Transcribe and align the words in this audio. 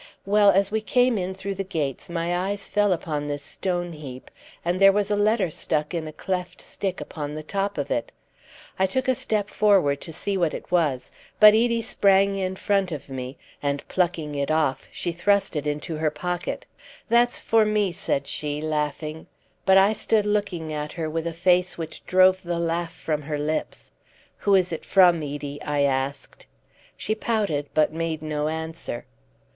Well, 0.25 0.49
as 0.49 0.71
we 0.71 0.81
came 0.81 1.19
in 1.19 1.35
through 1.35 1.53
the 1.53 1.63
gates 1.63 2.09
my 2.09 2.35
eyes 2.35 2.67
fell 2.67 2.91
upon 2.91 3.27
this 3.27 3.43
stone 3.43 3.93
heap, 3.93 4.31
and 4.65 4.81
there 4.81 4.91
was 4.91 5.11
a 5.11 5.15
letter 5.15 5.51
stuck 5.51 5.93
in 5.93 6.07
a 6.07 6.11
cleft 6.11 6.59
stick 6.59 6.99
upon 6.99 7.35
the 7.35 7.43
top 7.43 7.77
of 7.77 7.91
it. 7.91 8.11
I 8.79 8.87
took 8.87 9.07
a 9.07 9.13
step 9.13 9.47
forward 9.47 10.01
to 10.01 10.11
see 10.11 10.37
what 10.37 10.55
it 10.55 10.71
was, 10.71 11.11
but 11.39 11.49
Edie 11.49 11.83
sprang 11.83 12.35
in 12.35 12.55
front 12.55 12.91
of 12.91 13.09
me, 13.09 13.37
and 13.61 13.87
plucking 13.89 14.33
it 14.33 14.49
off 14.49 14.87
she 14.91 15.11
thrust 15.11 15.55
it 15.55 15.67
into 15.67 15.97
her 15.97 16.09
pocket. 16.09 16.65
"That's 17.07 17.39
for 17.39 17.63
me," 17.63 17.91
said 17.91 18.25
she, 18.25 18.59
laughing. 18.59 19.27
But 19.67 19.77
I 19.77 19.93
stood 19.93 20.25
looking 20.25 20.73
at 20.73 20.93
her 20.93 21.11
with 21.11 21.27
a 21.27 21.31
face 21.33 21.77
which 21.77 22.03
drove 22.07 22.41
the 22.41 22.57
laugh 22.57 22.91
from 22.95 23.21
her 23.21 23.37
lips. 23.37 23.91
"Who 24.37 24.55
is 24.55 24.71
it 24.71 24.83
from, 24.83 25.17
Edie?" 25.21 25.61
I 25.61 25.81
asked. 25.81 26.47
She 26.97 27.13
pouted, 27.13 27.69
but 27.75 27.93
made 27.93 28.23
no 28.23 28.47
answer. 28.47 29.05